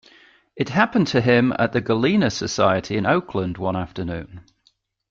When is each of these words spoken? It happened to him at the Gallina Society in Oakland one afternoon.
It 0.55 0.69
happened 0.69 1.05
to 1.09 1.21
him 1.21 1.53
at 1.59 1.73
the 1.73 1.79
Gallina 1.79 2.31
Society 2.31 2.97
in 2.97 3.05
Oakland 3.05 3.59
one 3.59 3.75
afternoon. 3.75 4.41